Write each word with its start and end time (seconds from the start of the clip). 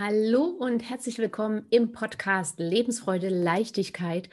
Hallo 0.00 0.44
und 0.44 0.88
herzlich 0.88 1.18
willkommen 1.18 1.66
im 1.70 1.90
Podcast 1.90 2.60
Lebensfreude, 2.60 3.30
Leichtigkeit. 3.30 4.30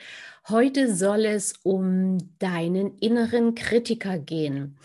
Heute 0.48 0.94
soll 0.94 1.26
es 1.26 1.54
um 1.64 2.20
deinen 2.38 3.00
inneren 3.00 3.56
Kritiker 3.56 4.20
gehen. 4.20 4.78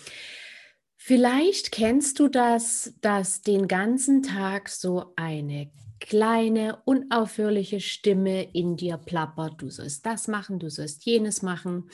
Vielleicht 0.97 1.71
kennst 1.71 2.19
du 2.19 2.29
das, 2.29 2.95
dass 3.03 3.43
den 3.43 3.69
ganzen 3.69 4.23
Tag 4.23 4.71
so 4.71 5.13
eine 5.17 5.71
kleine, 5.99 6.79
unaufhörliche 6.87 7.81
Stimme 7.81 8.51
in 8.55 8.79
dir 8.79 8.97
plappert. 8.97 9.61
Du 9.61 9.69
sollst 9.69 10.07
das 10.07 10.29
machen, 10.29 10.59
du 10.61 10.71
sollst 10.71 11.05
jenes 11.05 11.43
machen. 11.43 11.91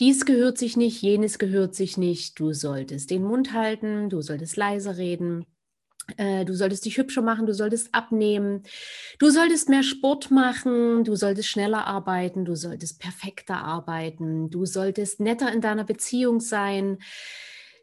Dies 0.00 0.26
gehört 0.26 0.58
sich 0.58 0.76
nicht, 0.76 1.00
jenes 1.00 1.38
gehört 1.38 1.74
sich 1.74 1.96
nicht. 1.96 2.38
Du 2.38 2.52
solltest 2.52 3.10
den 3.10 3.22
Mund 3.22 3.54
halten, 3.54 4.10
du 4.10 4.20
solltest 4.20 4.58
leise 4.58 4.98
reden. 4.98 5.46
Äh, 6.16 6.44
du 6.44 6.54
solltest 6.54 6.84
dich 6.84 6.96
hübscher 6.96 7.22
machen, 7.22 7.46
du 7.46 7.52
solltest 7.52 7.94
abnehmen, 7.94 8.62
du 9.18 9.30
solltest 9.30 9.68
mehr 9.68 9.82
Sport 9.82 10.30
machen, 10.30 11.04
du 11.04 11.16
solltest 11.16 11.48
schneller 11.48 11.86
arbeiten, 11.86 12.44
du 12.44 12.54
solltest 12.56 12.98
perfekter 13.00 13.56
arbeiten, 13.56 14.48
du 14.50 14.64
solltest 14.64 15.20
netter 15.20 15.52
in 15.52 15.60
deiner 15.60 15.84
Beziehung 15.84 16.40
sein, 16.40 16.98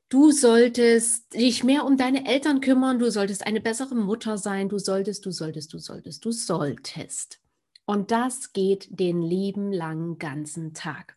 du 0.09 0.31
solltest 0.31 1.34
dich 1.34 1.63
mehr 1.63 1.85
um 1.85 1.98
deine 1.98 2.27
Eltern 2.27 2.61
kümmern, 2.61 2.98
du 2.98 3.11
solltest 3.11 3.45
eine 3.45 3.61
bessere 3.61 3.95
Mutter 3.95 4.37
sein, 4.37 4.70
du 4.70 4.79
solltest, 4.79 5.26
du 5.26 5.31
solltest, 5.31 5.73
du 5.73 5.77
solltest, 5.77 6.26
du 6.26 6.31
solltest. 6.31 7.39
Und 7.85 8.09
das 8.09 8.53
geht 8.53 8.87
den 8.89 9.21
lieben 9.21 9.71
langen 9.71 10.17
ganzen 10.17 10.73
Tag. 10.73 11.15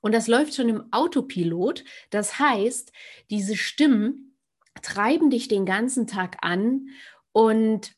Und 0.00 0.12
das 0.12 0.28
läuft 0.28 0.54
schon 0.54 0.68
im 0.68 0.92
Autopilot. 0.92 1.82
Das 2.10 2.38
heißt, 2.38 2.92
diese 3.30 3.56
Stimmen, 3.56 4.33
treiben 4.82 5.30
dich 5.30 5.48
den 5.48 5.66
ganzen 5.66 6.06
Tag 6.06 6.38
an 6.42 6.88
und 7.32 7.92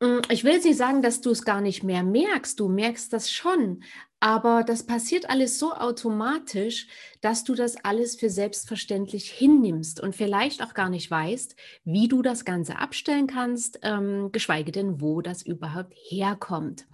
mm, 0.00 0.20
ich 0.30 0.44
will 0.44 0.52
jetzt 0.52 0.64
nicht 0.64 0.76
sagen, 0.76 1.02
dass 1.02 1.20
du 1.20 1.30
es 1.30 1.44
gar 1.44 1.60
nicht 1.60 1.82
mehr 1.82 2.02
merkst, 2.02 2.58
du 2.58 2.68
merkst 2.68 3.12
das 3.12 3.30
schon, 3.30 3.82
aber 4.20 4.64
das 4.64 4.84
passiert 4.84 5.30
alles 5.30 5.58
so 5.58 5.72
automatisch, 5.72 6.88
dass 7.22 7.42
du 7.42 7.54
das 7.54 7.82
alles 7.82 8.16
für 8.16 8.28
selbstverständlich 8.28 9.30
hinnimmst 9.30 9.98
und 9.98 10.14
vielleicht 10.14 10.62
auch 10.62 10.74
gar 10.74 10.90
nicht 10.90 11.10
weißt, 11.10 11.56
wie 11.84 12.06
du 12.06 12.20
das 12.20 12.44
Ganze 12.44 12.78
abstellen 12.78 13.26
kannst, 13.26 13.78
ähm, 13.82 14.30
geschweige 14.30 14.72
denn, 14.72 15.00
wo 15.00 15.22
das 15.22 15.42
überhaupt 15.42 15.94
herkommt. 15.94 16.86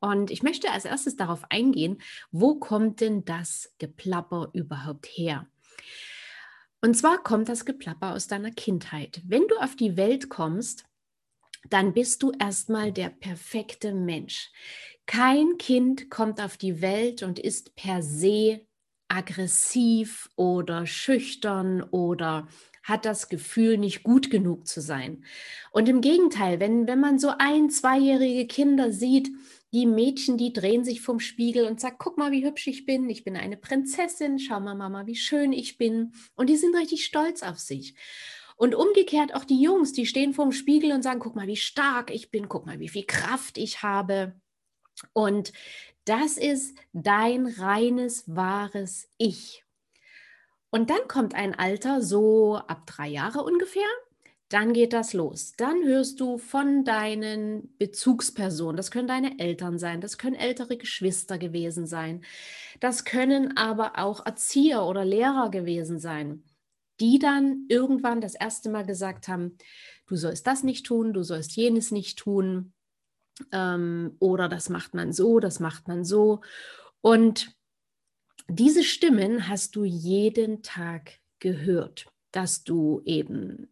Und 0.00 0.30
ich 0.30 0.44
möchte 0.44 0.70
als 0.70 0.84
erstes 0.84 1.16
darauf 1.16 1.42
eingehen, 1.50 2.00
wo 2.30 2.54
kommt 2.54 3.00
denn 3.00 3.24
das 3.24 3.74
Geplapper 3.78 4.50
überhaupt 4.52 5.06
her? 5.06 5.48
Und 6.80 6.94
zwar 6.94 7.22
kommt 7.22 7.48
das 7.48 7.64
Geplapper 7.64 8.14
aus 8.14 8.28
deiner 8.28 8.52
Kindheit. 8.52 9.20
Wenn 9.24 9.46
du 9.48 9.56
auf 9.56 9.74
die 9.74 9.96
Welt 9.96 10.28
kommst, 10.28 10.84
dann 11.70 11.92
bist 11.92 12.22
du 12.22 12.32
erstmal 12.38 12.92
der 12.92 13.10
perfekte 13.10 13.92
Mensch. 13.92 14.50
Kein 15.06 15.58
Kind 15.58 16.10
kommt 16.10 16.40
auf 16.40 16.56
die 16.56 16.80
Welt 16.80 17.22
und 17.22 17.38
ist 17.38 17.74
per 17.74 18.02
se 18.02 18.60
aggressiv 19.08 20.28
oder 20.36 20.86
schüchtern 20.86 21.82
oder 21.82 22.46
hat 22.84 23.04
das 23.04 23.28
Gefühl, 23.28 23.76
nicht 23.76 24.02
gut 24.02 24.30
genug 24.30 24.66
zu 24.66 24.80
sein. 24.80 25.24
Und 25.72 25.88
im 25.88 26.00
Gegenteil, 26.00 26.60
wenn, 26.60 26.86
wenn 26.86 27.00
man 27.00 27.18
so 27.18 27.32
ein, 27.38 27.70
zweijährige 27.70 28.46
Kinder 28.46 28.92
sieht, 28.92 29.30
die 29.72 29.86
Mädchen, 29.86 30.38
die 30.38 30.52
drehen 30.52 30.84
sich 30.84 31.00
vom 31.00 31.20
Spiegel 31.20 31.66
und 31.66 31.80
sagen, 31.80 31.96
guck 31.98 32.16
mal, 32.16 32.32
wie 32.32 32.44
hübsch 32.44 32.66
ich 32.68 32.86
bin, 32.86 33.08
ich 33.10 33.24
bin 33.24 33.36
eine 33.36 33.56
Prinzessin, 33.56 34.38
schau 34.38 34.60
mal, 34.60 34.74
Mama, 34.74 35.06
wie 35.06 35.16
schön 35.16 35.52
ich 35.52 35.76
bin. 35.76 36.12
Und 36.34 36.48
die 36.48 36.56
sind 36.56 36.74
richtig 36.74 37.04
stolz 37.04 37.42
auf 37.42 37.58
sich. 37.58 37.94
Und 38.56 38.74
umgekehrt 38.74 39.34
auch 39.34 39.44
die 39.44 39.60
Jungs, 39.60 39.92
die 39.92 40.06
stehen 40.06 40.32
vorm 40.32 40.52
Spiegel 40.52 40.92
und 40.92 41.02
sagen, 41.02 41.20
guck 41.20 41.36
mal, 41.36 41.46
wie 41.46 41.56
stark 41.56 42.10
ich 42.10 42.30
bin, 42.30 42.48
guck 42.48 42.66
mal, 42.66 42.80
wie 42.80 42.88
viel 42.88 43.04
Kraft 43.04 43.58
ich 43.58 43.82
habe. 43.82 44.34
Und 45.12 45.52
das 46.04 46.38
ist 46.38 46.76
dein 46.92 47.46
reines, 47.46 48.24
wahres 48.26 49.08
Ich. 49.18 49.64
Und 50.70 50.90
dann 50.90 51.06
kommt 51.08 51.34
ein 51.34 51.54
Alter, 51.54 52.02
so 52.02 52.56
ab 52.56 52.86
drei 52.86 53.08
Jahre 53.08 53.42
ungefähr, 53.42 53.86
dann 54.48 54.72
geht 54.72 54.92
das 54.92 55.12
los. 55.12 55.52
Dann 55.56 55.84
hörst 55.84 56.20
du 56.20 56.38
von 56.38 56.84
deinen 56.84 57.76
Bezugspersonen. 57.78 58.76
Das 58.76 58.90
können 58.90 59.08
deine 59.08 59.38
Eltern 59.38 59.78
sein, 59.78 60.00
das 60.00 60.16
können 60.16 60.36
ältere 60.36 60.76
Geschwister 60.76 61.38
gewesen 61.38 61.86
sein, 61.86 62.22
das 62.80 63.04
können 63.04 63.56
aber 63.56 63.98
auch 63.98 64.24
Erzieher 64.24 64.84
oder 64.84 65.04
Lehrer 65.04 65.50
gewesen 65.50 65.98
sein, 65.98 66.44
die 67.00 67.18
dann 67.18 67.66
irgendwann 67.68 68.20
das 68.20 68.34
erste 68.34 68.70
Mal 68.70 68.86
gesagt 68.86 69.28
haben, 69.28 69.56
du 70.06 70.16
sollst 70.16 70.46
das 70.46 70.62
nicht 70.62 70.86
tun, 70.86 71.12
du 71.12 71.22
sollst 71.22 71.56
jenes 71.56 71.90
nicht 71.90 72.18
tun 72.18 72.72
ähm, 73.52 74.16
oder 74.18 74.48
das 74.48 74.68
macht 74.68 74.94
man 74.94 75.12
so, 75.12 75.40
das 75.40 75.60
macht 75.60 75.88
man 75.88 76.04
so. 76.04 76.40
Und 77.00 77.54
diese 78.48 78.82
Stimmen 78.82 79.48
hast 79.48 79.76
du 79.76 79.84
jeden 79.84 80.62
Tag 80.62 81.18
gehört, 81.38 82.06
dass 82.32 82.64
du 82.64 83.02
eben 83.04 83.68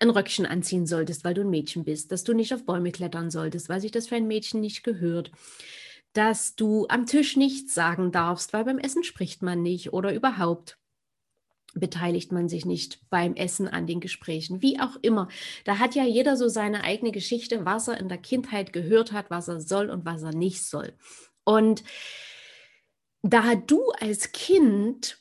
ein 0.00 0.10
Röckchen 0.10 0.46
anziehen 0.46 0.86
solltest, 0.86 1.24
weil 1.24 1.34
du 1.34 1.42
ein 1.42 1.50
Mädchen 1.50 1.84
bist, 1.84 2.10
dass 2.10 2.24
du 2.24 2.32
nicht 2.32 2.52
auf 2.54 2.64
Bäume 2.64 2.90
klettern 2.90 3.30
solltest, 3.30 3.68
weil 3.68 3.80
sich 3.80 3.92
das 3.92 4.08
für 4.08 4.16
ein 4.16 4.26
Mädchen 4.26 4.60
nicht 4.60 4.82
gehört, 4.82 5.30
dass 6.12 6.56
du 6.56 6.86
am 6.88 7.06
Tisch 7.06 7.36
nichts 7.36 7.74
sagen 7.74 8.10
darfst, 8.10 8.52
weil 8.52 8.64
beim 8.64 8.78
Essen 8.78 9.04
spricht 9.04 9.42
man 9.42 9.62
nicht 9.62 9.92
oder 9.92 10.12
überhaupt 10.12 10.78
beteiligt 11.74 12.32
man 12.32 12.48
sich 12.48 12.64
nicht 12.64 12.98
beim 13.10 13.34
Essen 13.34 13.68
an 13.68 13.86
den 13.86 14.00
Gesprächen, 14.00 14.60
wie 14.60 14.80
auch 14.80 14.96
immer. 15.02 15.28
Da 15.64 15.78
hat 15.78 15.94
ja 15.94 16.04
jeder 16.04 16.36
so 16.36 16.48
seine 16.48 16.82
eigene 16.82 17.12
Geschichte, 17.12 17.64
was 17.64 17.86
er 17.86 17.98
in 17.98 18.08
der 18.08 18.18
Kindheit 18.18 18.72
gehört 18.72 19.12
hat, 19.12 19.30
was 19.30 19.46
er 19.46 19.60
soll 19.60 19.88
und 19.88 20.04
was 20.04 20.22
er 20.22 20.34
nicht 20.34 20.64
soll. 20.64 20.94
Und 21.44 21.84
da 23.22 23.54
du 23.54 23.90
als 24.00 24.32
Kind 24.32 25.19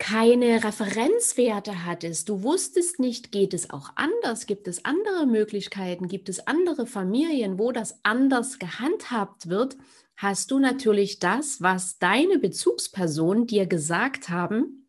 keine 0.00 0.64
Referenzwerte 0.64 1.84
hattest, 1.84 2.28
du 2.30 2.42
wusstest 2.42 2.98
nicht, 2.98 3.30
geht 3.30 3.54
es 3.54 3.70
auch 3.70 3.90
anders, 3.94 4.46
gibt 4.46 4.66
es 4.66 4.84
andere 4.84 5.26
Möglichkeiten, 5.26 6.08
gibt 6.08 6.28
es 6.30 6.46
andere 6.46 6.86
Familien, 6.86 7.58
wo 7.58 7.70
das 7.70 8.00
anders 8.02 8.58
gehandhabt 8.58 9.48
wird, 9.48 9.76
hast 10.16 10.50
du 10.50 10.58
natürlich 10.58 11.20
das, 11.20 11.60
was 11.60 11.98
deine 11.98 12.38
Bezugspersonen 12.38 13.46
dir 13.46 13.66
gesagt 13.66 14.30
haben, 14.30 14.88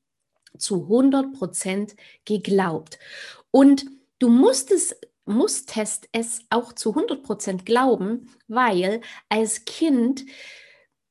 zu 0.57 0.83
100 0.83 1.33
Prozent 1.33 1.95
geglaubt. 2.25 2.97
Und 3.51 3.85
du 4.17 4.29
musstest 4.29 4.95
musstest 5.25 6.09
es 6.13 6.41
auch 6.49 6.73
zu 6.73 6.95
100 6.95 7.21
Prozent 7.21 7.65
glauben, 7.65 8.29
weil 8.47 9.01
als 9.29 9.65
Kind 9.65 10.25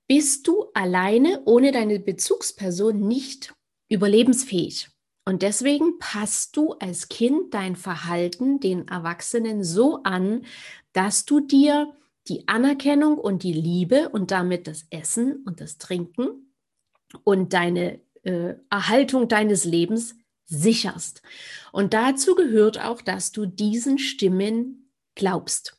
bist 0.09 0.49
du 0.49 0.67
alleine 0.75 1.43
ohne 1.45 1.71
deine 1.71 2.01
Bezugsperson 2.01 2.99
nicht 3.07 3.55
überlebensfähig. 3.91 4.89
Und 5.27 5.43
deswegen 5.43 5.99
passt 5.99 6.57
du 6.57 6.73
als 6.75 7.09
Kind 7.09 7.53
dein 7.53 7.77
Verhalten 7.77 8.59
den 8.59 8.89
Erwachsenen 8.89 9.63
so 9.63 10.03
an, 10.03 10.47
dass 10.93 11.27
du 11.27 11.41
dir 11.41 11.93
die 12.29 12.49
Anerkennung 12.49 13.19
und 13.19 13.43
die 13.43 13.53
Liebe 13.53 14.09
und 14.09 14.31
damit 14.31 14.67
das 14.67 14.87
Essen 14.91 15.43
und 15.45 15.61
das 15.61 15.79
Trinken 15.79 16.55
und 17.25 17.53
deine 17.53 18.01
äh, 18.23 18.55
Erhaltung 18.71 19.29
deines 19.29 19.65
Lebens 19.65 20.17
sicherst. 20.47 21.23
Und 21.73 21.95
dazu 21.95 22.35
gehört 22.35 22.81
auch, 22.81 23.03
dass 23.03 23.33
du 23.33 23.47
diesen 23.47 23.99
Stimmen 23.99 24.91
glaubst. 25.15 25.77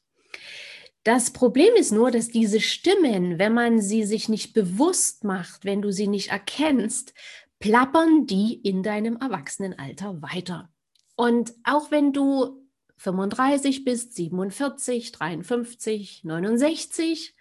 Das 1.04 1.32
Problem 1.32 1.74
ist 1.76 1.92
nur, 1.92 2.12
dass 2.12 2.30
diese 2.30 2.60
Stimmen, 2.60 3.40
wenn 3.40 3.54
man 3.54 3.82
sie 3.82 4.04
sich 4.04 4.30
nicht 4.30 4.54
bewusst 4.54 5.24
macht, 5.24 5.66
wenn 5.66 5.82
du 5.82 5.92
sie 5.92 6.08
nicht 6.08 6.30
erkennst, 6.30 7.14
plappern 7.62 8.26
die 8.26 8.56
in 8.56 8.84
deinem 8.84 9.16
Erwachsenenalter 9.16 10.22
weiter. 10.22 10.70
Und 11.16 11.54
auch 11.64 11.92
wenn 11.92 12.12
du 12.12 12.68
35 12.98 13.86
bist, 13.86 14.16
47, 14.16 15.12
53, 15.12 16.24
69, 16.24 17.36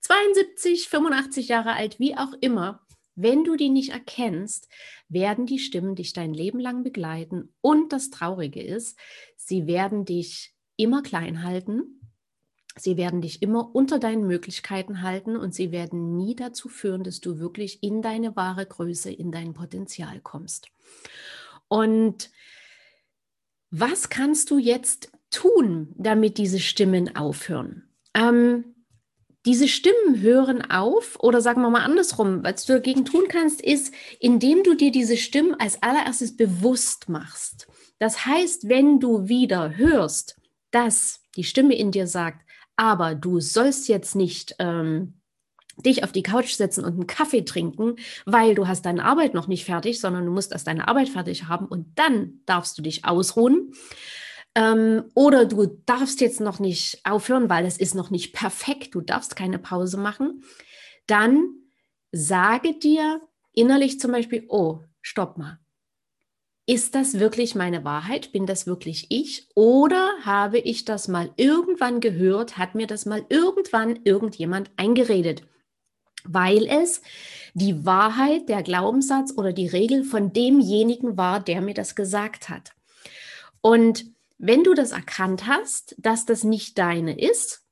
72, 0.00 0.88
85 0.88 1.48
Jahre 1.48 1.74
alt, 1.74 1.98
wie 1.98 2.16
auch 2.16 2.32
immer, 2.40 2.86
wenn 3.16 3.44
du 3.44 3.56
die 3.56 3.70
nicht 3.70 3.90
erkennst, 3.90 4.68
werden 5.08 5.46
die 5.46 5.58
Stimmen 5.58 5.96
dich 5.96 6.12
dein 6.12 6.32
Leben 6.32 6.60
lang 6.60 6.84
begleiten. 6.84 7.52
Und 7.60 7.92
das 7.92 8.10
Traurige 8.10 8.62
ist, 8.62 8.96
sie 9.36 9.66
werden 9.66 10.04
dich 10.04 10.54
immer 10.76 11.02
klein 11.02 11.42
halten 11.42 12.05
Sie 12.78 12.96
werden 12.96 13.22
dich 13.22 13.42
immer 13.42 13.74
unter 13.74 13.98
deinen 13.98 14.26
Möglichkeiten 14.26 15.02
halten 15.02 15.36
und 15.36 15.54
sie 15.54 15.72
werden 15.72 16.16
nie 16.16 16.36
dazu 16.36 16.68
führen, 16.68 17.04
dass 17.04 17.20
du 17.20 17.38
wirklich 17.38 17.82
in 17.82 18.02
deine 18.02 18.36
wahre 18.36 18.66
Größe, 18.66 19.10
in 19.10 19.32
dein 19.32 19.54
Potenzial 19.54 20.20
kommst. 20.20 20.68
Und 21.68 22.30
was 23.70 24.10
kannst 24.10 24.50
du 24.50 24.58
jetzt 24.58 25.10
tun, 25.30 25.92
damit 25.96 26.38
diese 26.38 26.60
Stimmen 26.60 27.16
aufhören? 27.16 27.88
Ähm, 28.14 28.76
diese 29.46 29.68
Stimmen 29.68 30.20
hören 30.20 30.70
auf 30.70 31.18
oder 31.20 31.40
sagen 31.40 31.62
wir 31.62 31.70
mal 31.70 31.84
andersrum, 31.84 32.42
was 32.42 32.66
du 32.66 32.74
dagegen 32.74 33.04
tun 33.04 33.26
kannst, 33.28 33.62
ist, 33.62 33.94
indem 34.20 34.62
du 34.64 34.74
dir 34.74 34.90
diese 34.90 35.16
Stimmen 35.16 35.54
als 35.58 35.82
allererstes 35.82 36.36
bewusst 36.36 37.08
machst. 37.08 37.68
Das 37.98 38.26
heißt, 38.26 38.68
wenn 38.68 39.00
du 39.00 39.28
wieder 39.28 39.76
hörst, 39.76 40.40
dass 40.72 41.20
die 41.36 41.44
Stimme 41.44 41.74
in 41.74 41.90
dir 41.90 42.06
sagt, 42.06 42.45
aber 42.76 43.14
du 43.14 43.40
sollst 43.40 43.88
jetzt 43.88 44.14
nicht 44.14 44.54
ähm, 44.58 45.14
dich 45.84 46.04
auf 46.04 46.12
die 46.12 46.22
Couch 46.22 46.54
setzen 46.54 46.84
und 46.84 46.94
einen 46.94 47.06
Kaffee 47.06 47.44
trinken, 47.44 47.96
weil 48.24 48.54
du 48.54 48.66
hast 48.66 48.86
deine 48.86 49.04
Arbeit 49.04 49.34
noch 49.34 49.46
nicht 49.46 49.64
fertig, 49.64 50.00
sondern 50.00 50.24
du 50.24 50.32
musst 50.32 50.52
erst 50.52 50.66
deine 50.66 50.88
Arbeit 50.88 51.08
fertig 51.08 51.48
haben 51.48 51.66
und 51.66 51.98
dann 51.98 52.40
darfst 52.46 52.78
du 52.78 52.82
dich 52.82 53.04
ausruhen. 53.04 53.72
Ähm, 54.54 55.04
oder 55.14 55.44
du 55.44 55.66
darfst 55.84 56.20
jetzt 56.20 56.40
noch 56.40 56.60
nicht 56.60 57.00
aufhören, 57.04 57.50
weil 57.50 57.66
es 57.66 57.76
ist 57.76 57.94
noch 57.94 58.10
nicht 58.10 58.32
perfekt, 58.32 58.94
du 58.94 59.02
darfst 59.02 59.36
keine 59.36 59.58
Pause 59.58 59.98
machen. 59.98 60.42
Dann 61.06 61.44
sage 62.10 62.78
dir 62.78 63.20
innerlich 63.52 64.00
zum 64.00 64.12
Beispiel, 64.12 64.46
oh, 64.48 64.80
stopp 65.02 65.36
mal. 65.36 65.58
Ist 66.66 66.94
das 66.94 67.20
wirklich 67.20 67.54
meine 67.54 67.84
Wahrheit? 67.84 68.32
Bin 68.32 68.44
das 68.44 68.66
wirklich 68.66 69.06
ich? 69.08 69.48
Oder 69.54 70.10
habe 70.22 70.58
ich 70.58 70.84
das 70.84 71.06
mal 71.06 71.30
irgendwann 71.36 72.00
gehört? 72.00 72.58
Hat 72.58 72.74
mir 72.74 72.86
das 72.86 73.06
mal 73.06 73.24
irgendwann 73.28 74.00
irgendjemand 74.04 74.70
eingeredet? 74.76 75.42
weil 76.28 76.66
es 76.66 77.02
die 77.54 77.84
Wahrheit, 77.84 78.48
der 78.48 78.62
Glaubenssatz 78.62 79.32
oder 79.36 79.52
die 79.52 79.68
Regel 79.68 80.04
von 80.04 80.32
demjenigen 80.32 81.16
war, 81.16 81.40
der 81.40 81.60
mir 81.60 81.74
das 81.74 81.94
gesagt 81.94 82.48
hat. 82.48 82.72
Und 83.60 84.06
wenn 84.38 84.64
du 84.64 84.74
das 84.74 84.92
erkannt 84.92 85.46
hast, 85.46 85.94
dass 85.98 86.26
das 86.26 86.44
nicht 86.44 86.78
deine 86.78 87.18
ist, 87.18 87.64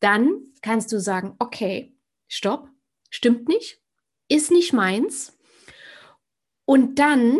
dann 0.00 0.52
kannst 0.62 0.92
du 0.92 1.00
sagen, 1.00 1.34
okay, 1.38 1.96
stopp, 2.28 2.68
stimmt 3.10 3.48
nicht, 3.48 3.80
ist 4.28 4.50
nicht 4.50 4.72
meins. 4.72 5.36
Und 6.64 6.98
dann 6.98 7.38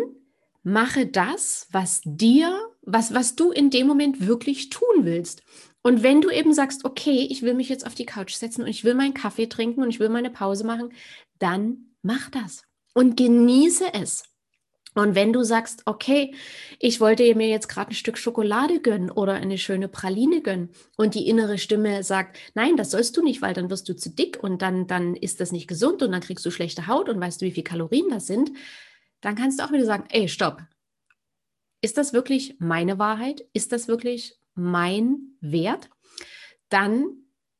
mache 0.67 1.07
das, 1.07 1.65
was 1.71 2.01
dir, 2.03 2.53
was, 2.81 3.13
was 3.13 3.35
du 3.35 3.51
in 3.51 3.69
dem 3.69 3.87
Moment 3.87 4.27
wirklich 4.27 4.69
tun 4.69 5.05
willst. 5.05 5.41
Und 5.81 6.03
wenn 6.03 6.19
du 6.19 6.29
eben 6.29 6.53
sagst, 6.53 6.83
okay, 6.83 7.25
ich 7.29 7.41
will 7.41 7.53
mich 7.53 7.69
jetzt 7.69 7.87
auf 7.87 7.95
die 7.95 8.05
Couch 8.05 8.33
setzen 8.33 8.63
und 8.63 8.67
ich 8.67 8.83
will 8.83 8.93
meinen 8.93 9.13
Kaffee 9.13 9.47
trinken 9.47 9.81
und 9.81 9.89
ich 9.89 10.01
will 10.01 10.09
meine 10.09 10.29
Pause 10.29 10.65
machen, 10.65 10.91
dann 11.39 11.93
mach 12.01 12.29
das 12.29 12.63
und 12.93 13.15
genieße 13.15 13.93
es. 13.93 14.23
Und 14.93 15.15
wenn 15.15 15.31
du 15.31 15.43
sagst, 15.43 15.83
okay, 15.85 16.33
ich 16.79 16.99
wollte 16.99 17.33
mir 17.35 17.47
jetzt 17.47 17.69
gerade 17.69 17.91
ein 17.91 17.95
Stück 17.95 18.17
Schokolade 18.17 18.81
gönnen 18.81 19.09
oder 19.09 19.35
eine 19.35 19.57
schöne 19.57 19.87
Praline 19.87 20.41
gönnen 20.41 20.71
und 20.97 21.15
die 21.15 21.29
innere 21.29 21.59
Stimme 21.59 22.03
sagt, 22.03 22.37
nein, 22.55 22.75
das 22.75 22.91
sollst 22.91 23.15
du 23.15 23.23
nicht, 23.23 23.41
weil 23.41 23.53
dann 23.53 23.69
wirst 23.69 23.87
du 23.87 23.95
zu 23.95 24.09
dick 24.09 24.39
und 24.41 24.61
dann, 24.61 24.85
dann 24.87 25.15
ist 25.15 25.39
das 25.39 25.53
nicht 25.53 25.67
gesund 25.67 26.03
und 26.03 26.11
dann 26.11 26.21
kriegst 26.21 26.45
du 26.45 26.51
schlechte 26.51 26.87
Haut 26.87 27.07
und 27.07 27.21
weißt 27.21 27.41
du, 27.41 27.45
wie 27.45 27.51
viele 27.51 27.63
Kalorien 27.63 28.09
das 28.09 28.27
sind, 28.27 28.51
dann 29.21 29.35
kannst 29.35 29.59
du 29.59 29.63
auch 29.63 29.71
wieder 29.71 29.85
sagen, 29.85 30.05
ey, 30.09 30.27
stopp. 30.27 30.61
Ist 31.81 31.97
das 31.97 32.13
wirklich 32.13 32.55
meine 32.59 32.97
Wahrheit? 32.99 33.45
Ist 33.53 33.71
das 33.71 33.87
wirklich 33.87 34.39
mein 34.57 35.37
Wert, 35.39 35.89
dann, 36.69 37.03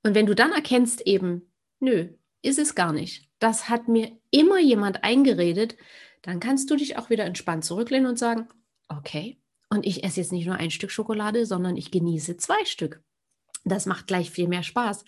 und 0.03 0.15
wenn 0.15 0.25
du 0.25 0.35
dann 0.35 0.51
erkennst 0.51 1.01
eben, 1.01 1.53
nö, 1.79 2.09
ist 2.41 2.59
es 2.59 2.75
gar 2.75 2.91
nicht, 2.91 3.29
das 3.39 3.69
hat 3.69 3.87
mir 3.87 4.19
immer 4.31 4.59
jemand 4.59 5.03
eingeredet, 5.03 5.77
dann 6.23 6.39
kannst 6.39 6.69
du 6.69 6.75
dich 6.75 6.97
auch 6.97 7.09
wieder 7.09 7.25
entspannt 7.25 7.63
zurücklehnen 7.63 8.07
und 8.07 8.17
sagen, 8.17 8.47
okay, 8.89 9.39
und 9.69 9.85
ich 9.85 10.03
esse 10.03 10.21
jetzt 10.21 10.31
nicht 10.31 10.47
nur 10.47 10.55
ein 10.55 10.71
Stück 10.71 10.91
Schokolade, 10.91 11.45
sondern 11.45 11.77
ich 11.77 11.91
genieße 11.91 12.37
zwei 12.37 12.63
Stück. 12.65 13.03
Das 13.69 13.85
macht 13.85 14.07
gleich 14.07 14.31
viel 14.31 14.47
mehr 14.47 14.63
Spaß. 14.63 15.05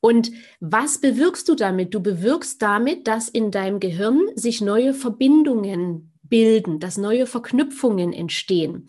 Und 0.00 0.30
was 0.60 1.00
bewirkst 1.00 1.48
du 1.48 1.54
damit? 1.54 1.94
Du 1.94 2.00
bewirkst 2.00 2.60
damit, 2.60 3.06
dass 3.06 3.28
in 3.28 3.50
deinem 3.50 3.80
Gehirn 3.80 4.20
sich 4.34 4.60
neue 4.60 4.94
Verbindungen 4.94 6.12
bilden, 6.22 6.80
dass 6.80 6.96
neue 6.96 7.26
Verknüpfungen 7.26 8.12
entstehen. 8.12 8.88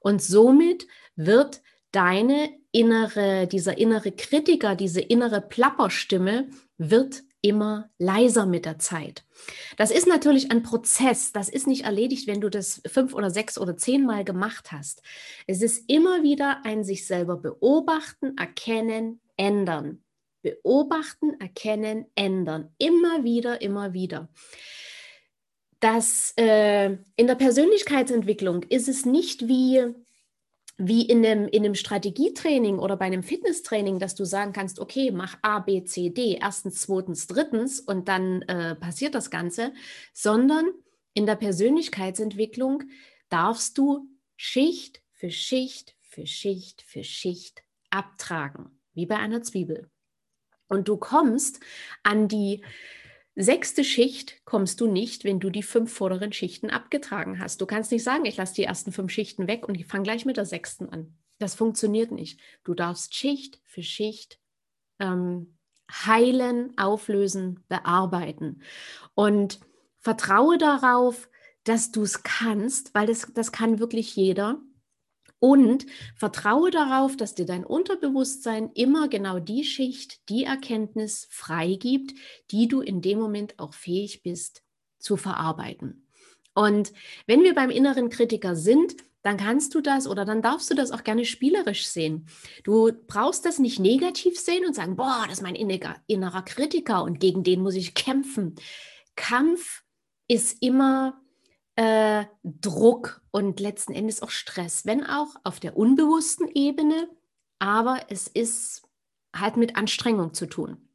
Und 0.00 0.22
somit 0.22 0.86
wird 1.16 1.62
deine 1.92 2.50
innere, 2.72 3.46
dieser 3.46 3.78
innere 3.78 4.12
Kritiker, 4.12 4.74
diese 4.74 5.00
innere 5.00 5.40
Plapperstimme 5.40 6.48
wird 6.76 7.22
immer 7.40 7.90
leiser 7.98 8.46
mit 8.46 8.64
der 8.64 8.78
Zeit. 8.78 9.23
Das 9.76 9.90
ist 9.90 10.06
natürlich 10.06 10.50
ein 10.50 10.62
Prozess. 10.62 11.32
Das 11.32 11.48
ist 11.48 11.66
nicht 11.66 11.84
erledigt, 11.84 12.26
wenn 12.26 12.40
du 12.40 12.48
das 12.48 12.82
fünf 12.86 13.14
oder 13.14 13.30
sechs 13.30 13.58
oder 13.58 13.76
zehnmal 13.76 14.24
gemacht 14.24 14.72
hast. 14.72 15.02
Es 15.46 15.62
ist 15.62 15.90
immer 15.90 16.22
wieder 16.22 16.64
ein 16.64 16.84
sich 16.84 17.06
selber 17.06 17.36
beobachten, 17.36 18.36
erkennen, 18.36 19.20
ändern. 19.36 20.02
Beobachten, 20.42 21.40
erkennen, 21.40 22.06
ändern. 22.14 22.74
Immer 22.78 23.24
wieder, 23.24 23.62
immer 23.62 23.92
wieder. 23.94 24.28
Das, 25.80 26.32
äh, 26.36 26.96
in 27.16 27.26
der 27.26 27.34
Persönlichkeitsentwicklung 27.34 28.62
ist 28.64 28.88
es 28.88 29.04
nicht 29.04 29.48
wie 29.48 29.94
wie 30.76 31.02
in 31.02 31.24
einem, 31.24 31.46
in 31.48 31.64
einem 31.64 31.74
Strategietraining 31.74 32.78
oder 32.78 32.96
bei 32.96 33.04
einem 33.04 33.22
Fitnesstraining, 33.22 33.98
dass 33.98 34.14
du 34.14 34.24
sagen 34.24 34.52
kannst, 34.52 34.80
okay, 34.80 35.10
mach 35.12 35.38
A, 35.42 35.60
B, 35.60 35.84
C, 35.84 36.10
D, 36.10 36.38
erstens, 36.40 36.80
zweitens, 36.80 37.26
drittens 37.26 37.80
und 37.80 38.08
dann 38.08 38.42
äh, 38.42 38.74
passiert 38.74 39.14
das 39.14 39.30
Ganze, 39.30 39.72
sondern 40.12 40.66
in 41.12 41.26
der 41.26 41.36
Persönlichkeitsentwicklung 41.36 42.84
darfst 43.28 43.78
du 43.78 44.08
Schicht 44.36 45.00
für 45.12 45.30
Schicht 45.30 45.94
für 46.00 46.26
Schicht 46.26 46.82
für 46.82 47.04
Schicht 47.04 47.62
abtragen, 47.90 48.80
wie 48.94 49.06
bei 49.06 49.16
einer 49.16 49.42
Zwiebel. 49.42 49.90
Und 50.68 50.88
du 50.88 50.96
kommst 50.96 51.60
an 52.02 52.26
die 52.26 52.64
Sechste 53.36 53.82
Schicht 53.82 54.44
kommst 54.44 54.80
du 54.80 54.86
nicht, 54.86 55.24
wenn 55.24 55.40
du 55.40 55.50
die 55.50 55.64
fünf 55.64 55.92
vorderen 55.92 56.32
Schichten 56.32 56.70
abgetragen 56.70 57.40
hast. 57.40 57.60
Du 57.60 57.66
kannst 57.66 57.90
nicht 57.90 58.04
sagen, 58.04 58.24
ich 58.26 58.36
lasse 58.36 58.54
die 58.54 58.64
ersten 58.64 58.92
fünf 58.92 59.10
Schichten 59.10 59.48
weg 59.48 59.68
und 59.68 59.74
ich 59.74 59.86
fange 59.86 60.04
gleich 60.04 60.24
mit 60.24 60.36
der 60.36 60.46
sechsten 60.46 60.88
an. 60.88 61.16
Das 61.38 61.56
funktioniert 61.56 62.12
nicht. 62.12 62.38
Du 62.62 62.74
darfst 62.74 63.14
Schicht 63.14 63.60
für 63.64 63.82
Schicht 63.82 64.38
ähm, 65.00 65.58
heilen, 65.90 66.78
auflösen, 66.78 67.64
bearbeiten. 67.68 68.62
Und 69.14 69.58
vertraue 69.98 70.58
darauf, 70.58 71.28
dass 71.64 71.90
du 71.90 72.02
es 72.02 72.22
kannst, 72.22 72.94
weil 72.94 73.06
das, 73.06 73.32
das 73.34 73.50
kann 73.50 73.80
wirklich 73.80 74.14
jeder. 74.14 74.60
Und 75.44 75.84
vertraue 76.16 76.70
darauf, 76.70 77.18
dass 77.18 77.34
dir 77.34 77.44
dein 77.44 77.66
Unterbewusstsein 77.66 78.70
immer 78.72 79.08
genau 79.08 79.40
die 79.40 79.64
Schicht, 79.64 80.26
die 80.30 80.44
Erkenntnis 80.44 81.28
freigibt, 81.30 82.14
die 82.50 82.66
du 82.66 82.80
in 82.80 83.02
dem 83.02 83.18
Moment 83.18 83.58
auch 83.58 83.74
fähig 83.74 84.22
bist 84.22 84.62
zu 84.98 85.18
verarbeiten. 85.18 86.08
Und 86.54 86.94
wenn 87.26 87.42
wir 87.42 87.54
beim 87.54 87.68
inneren 87.68 88.08
Kritiker 88.08 88.56
sind, 88.56 88.96
dann 89.20 89.36
kannst 89.36 89.74
du 89.74 89.82
das 89.82 90.06
oder 90.06 90.24
dann 90.24 90.40
darfst 90.40 90.70
du 90.70 90.74
das 90.74 90.90
auch 90.92 91.04
gerne 91.04 91.26
spielerisch 91.26 91.88
sehen. 91.88 92.26
Du 92.62 92.90
brauchst 93.06 93.44
das 93.44 93.58
nicht 93.58 93.78
negativ 93.78 94.40
sehen 94.40 94.64
und 94.64 94.74
sagen, 94.74 94.96
boah, 94.96 95.24
das 95.28 95.40
ist 95.40 95.42
mein 95.42 95.56
innerer 95.56 96.42
Kritiker 96.42 97.02
und 97.02 97.20
gegen 97.20 97.44
den 97.44 97.60
muss 97.60 97.74
ich 97.74 97.92
kämpfen. 97.92 98.54
Kampf 99.14 99.82
ist 100.26 100.62
immer 100.62 101.20
äh, 101.76 102.24
Druck 102.42 103.22
und 103.30 103.60
letzten 103.60 103.92
Endes 103.92 104.22
auch 104.22 104.30
Stress, 104.30 104.86
wenn 104.86 105.04
auch 105.04 105.34
auf 105.42 105.60
der 105.60 105.76
unbewussten 105.76 106.48
Ebene, 106.54 107.08
aber 107.58 108.00
es 108.08 108.28
ist 108.28 108.82
halt 109.34 109.56
mit 109.56 109.76
Anstrengung 109.76 110.34
zu 110.34 110.46
tun. 110.46 110.88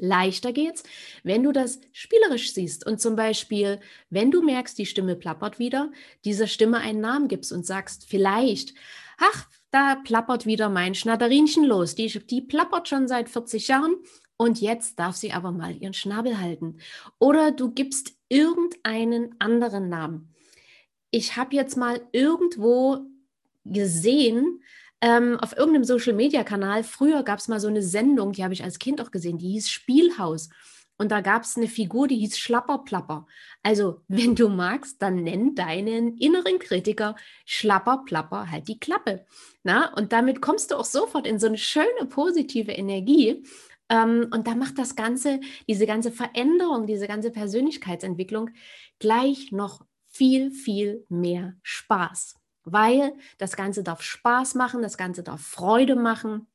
Leichter 0.00 0.52
geht's, 0.52 0.84
wenn 1.24 1.42
du 1.42 1.52
das 1.52 1.80
spielerisch 1.92 2.54
siehst 2.54 2.86
und 2.86 3.00
zum 3.00 3.16
Beispiel, 3.16 3.80
wenn 4.10 4.30
du 4.30 4.42
merkst, 4.42 4.78
die 4.78 4.86
Stimme 4.86 5.16
plappert 5.16 5.58
wieder, 5.58 5.90
dieser 6.24 6.46
Stimme 6.46 6.78
einen 6.78 7.00
Namen 7.00 7.28
gibst 7.28 7.52
und 7.52 7.66
sagst, 7.66 8.06
vielleicht, 8.08 8.74
ach, 9.18 9.48
da 9.70 9.96
plappert 9.96 10.46
wieder 10.46 10.68
mein 10.68 10.94
Schnatterinchen 10.94 11.64
los. 11.64 11.94
Die, 11.94 12.06
die 12.06 12.40
plappert 12.40 12.88
schon 12.88 13.08
seit 13.08 13.28
40 13.28 13.68
Jahren 13.68 13.96
und 14.38 14.60
jetzt 14.60 14.98
darf 14.98 15.16
sie 15.16 15.32
aber 15.32 15.50
mal 15.52 15.76
ihren 15.76 15.92
Schnabel 15.92 16.40
halten. 16.40 16.78
Oder 17.18 17.50
du 17.50 17.70
gibst 17.72 18.12
irgendeinen 18.28 19.34
anderen 19.38 19.90
Namen. 19.90 20.32
Ich 21.10 21.36
habe 21.36 21.56
jetzt 21.56 21.76
mal 21.76 22.00
irgendwo 22.12 23.00
gesehen, 23.64 24.62
ähm, 25.00 25.38
auf 25.40 25.56
irgendeinem 25.56 25.84
Social-Media-Kanal, 25.84 26.84
früher 26.84 27.22
gab 27.22 27.38
es 27.38 27.48
mal 27.48 27.60
so 27.60 27.68
eine 27.68 27.82
Sendung, 27.82 28.32
die 28.32 28.44
habe 28.44 28.54
ich 28.54 28.64
als 28.64 28.78
Kind 28.78 29.00
auch 29.00 29.10
gesehen, 29.10 29.38
die 29.38 29.50
hieß 29.50 29.68
Spielhaus. 29.68 30.48
Und 31.00 31.12
da 31.12 31.20
gab 31.20 31.44
es 31.44 31.56
eine 31.56 31.68
Figur, 31.68 32.08
die 32.08 32.16
hieß 32.16 32.36
Schlapperplapper. 32.38 33.26
Also, 33.62 34.02
wenn 34.08 34.34
du 34.34 34.48
magst, 34.48 35.00
dann 35.00 35.22
nenn 35.22 35.54
deinen 35.54 36.16
inneren 36.16 36.58
Kritiker 36.58 37.14
Schlapperplapper 37.44 38.50
halt 38.50 38.68
die 38.68 38.80
Klappe. 38.80 39.24
Na? 39.62 39.92
Und 39.94 40.12
damit 40.12 40.42
kommst 40.42 40.70
du 40.70 40.76
auch 40.76 40.84
sofort 40.84 41.26
in 41.26 41.38
so 41.38 41.46
eine 41.46 41.58
schöne 41.58 42.06
positive 42.08 42.72
Energie. 42.72 43.44
Ähm, 43.88 44.28
und 44.32 44.46
da 44.46 44.54
macht 44.54 44.78
das 44.78 44.96
Ganze, 44.96 45.40
diese 45.66 45.86
ganze 45.86 46.12
Veränderung, 46.12 46.86
diese 46.86 47.08
ganze 47.08 47.30
Persönlichkeitsentwicklung 47.30 48.50
gleich 48.98 49.52
noch 49.52 49.84
viel, 50.06 50.50
viel 50.50 51.04
mehr 51.08 51.54
Spaß. 51.62 52.34
Weil 52.64 53.14
das 53.38 53.56
Ganze 53.56 53.82
darf 53.82 54.02
Spaß 54.02 54.54
machen, 54.54 54.82
das 54.82 54.98
Ganze 54.98 55.22
darf 55.22 55.40
Freude 55.40 55.96
machen. 55.96 56.46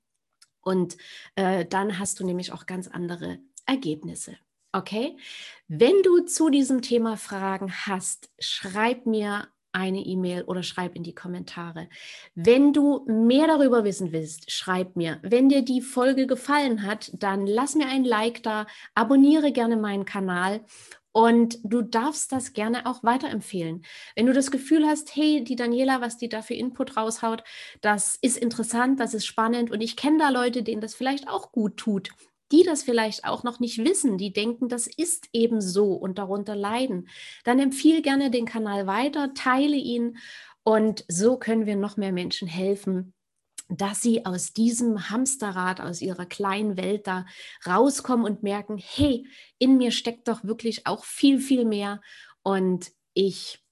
Und 0.61 0.97
äh, 1.35 1.65
dann 1.65 1.99
hast 1.99 2.19
du 2.19 2.25
nämlich 2.25 2.51
auch 2.51 2.65
ganz 2.65 2.87
andere 2.87 3.39
Ergebnisse. 3.65 4.37
Okay? 4.71 5.17
Wenn 5.67 6.01
du 6.03 6.21
zu 6.21 6.49
diesem 6.49 6.81
Thema 6.81 7.17
Fragen 7.17 7.71
hast, 7.71 8.29
schreib 8.39 9.05
mir 9.05 9.47
eine 9.73 9.99
E-Mail 9.99 10.43
oder 10.43 10.63
schreib 10.63 10.95
in 10.95 11.03
die 11.03 11.15
Kommentare. 11.15 11.89
Wenn 12.35 12.73
du 12.73 13.05
mehr 13.07 13.47
darüber 13.47 13.83
wissen 13.83 14.11
willst, 14.11 14.51
schreib 14.51 14.95
mir. 14.95 15.19
Wenn 15.21 15.49
dir 15.49 15.63
die 15.63 15.81
Folge 15.81 16.27
gefallen 16.27 16.83
hat, 16.83 17.11
dann 17.13 17.47
lass 17.47 17.75
mir 17.75 17.87
ein 17.87 18.05
Like 18.05 18.43
da, 18.43 18.67
abonniere 18.95 19.51
gerne 19.51 19.75
meinen 19.75 20.05
Kanal 20.05 20.61
und 21.13 21.59
du 21.63 21.81
darfst 21.81 22.31
das 22.31 22.53
gerne 22.53 22.85
auch 22.85 23.03
weiterempfehlen. 23.03 23.85
Wenn 24.15 24.25
du 24.25 24.33
das 24.33 24.51
Gefühl 24.51 24.85
hast, 24.85 25.15
hey, 25.15 25.43
die 25.43 25.55
Daniela, 25.55 26.01
was 26.01 26.17
die 26.17 26.27
da 26.27 26.41
für 26.41 26.55
Input 26.55 26.97
raushaut, 26.97 27.43
das 27.81 28.17
ist 28.21 28.37
interessant, 28.37 28.99
das 28.99 29.13
ist 29.13 29.25
spannend 29.25 29.71
und 29.71 29.81
ich 29.81 29.95
kenne 29.95 30.17
da 30.17 30.29
Leute, 30.29 30.63
denen 30.63 30.81
das 30.81 30.95
vielleicht 30.95 31.29
auch 31.29 31.51
gut 31.51 31.77
tut, 31.77 32.09
die 32.51 32.63
das 32.63 32.83
vielleicht 32.83 33.25
auch 33.25 33.43
noch 33.43 33.59
nicht 33.59 33.83
wissen, 33.83 34.17
die 34.17 34.33
denken, 34.33 34.69
das 34.69 34.87
ist 34.87 35.27
eben 35.33 35.61
so 35.61 35.93
und 35.93 36.17
darunter 36.17 36.55
leiden, 36.55 37.07
dann 37.43 37.59
empfiehl 37.59 38.01
gerne 38.01 38.29
den 38.29 38.45
Kanal 38.45 38.85
weiter, 38.87 39.33
teile 39.33 39.75
ihn 39.75 40.17
und 40.63 41.05
so 41.07 41.37
können 41.37 41.65
wir 41.65 41.75
noch 41.75 41.97
mehr 41.97 42.11
Menschen 42.11 42.47
helfen, 42.47 43.13
dass 43.69 44.01
sie 44.01 44.25
aus 44.25 44.53
diesem 44.53 45.09
Hamsterrad, 45.09 45.81
aus 45.81 46.01
ihrer 46.01 46.25
kleinen 46.25 46.77
Welt 46.77 47.07
da 47.07 47.25
rauskommen 47.65 48.25
und 48.25 48.43
merken, 48.43 48.77
hey, 48.77 49.27
in 49.57 49.77
mir 49.77 49.91
steckt 49.91 50.27
doch 50.27 50.43
wirklich 50.43 50.85
auch 50.85 51.05
viel, 51.05 51.39
viel 51.39 51.65
mehr 51.65 52.01
und 52.43 52.91
ich 53.13 53.63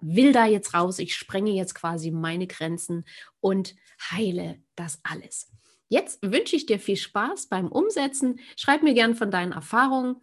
will 0.00 0.32
da 0.32 0.46
jetzt 0.46 0.74
raus, 0.74 0.98
ich 0.98 1.14
sprenge 1.14 1.50
jetzt 1.50 1.74
quasi 1.74 2.10
meine 2.10 2.46
Grenzen 2.46 3.04
und 3.40 3.74
heile 4.10 4.62
das 4.76 5.00
alles. 5.02 5.50
Jetzt 5.90 6.20
wünsche 6.22 6.56
ich 6.56 6.66
dir 6.66 6.78
viel 6.78 6.96
Spaß 6.96 7.48
beim 7.48 7.66
Umsetzen. 7.66 8.40
Schreib 8.56 8.82
mir 8.82 8.94
gern 8.94 9.16
von 9.16 9.30
deinen 9.30 9.52
Erfahrungen 9.52 10.16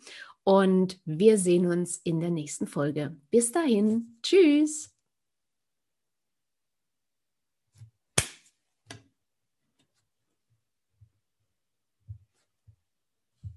und 0.44 1.00
wir 1.04 1.38
sehen 1.38 1.68
uns 1.68 1.98
in 1.98 2.22
der 2.22 2.32
nächsten 2.32 2.68
Folge. 2.68 3.18
Bis 3.32 3.52
dahin, 3.52 4.18
tschüss. 4.24 4.97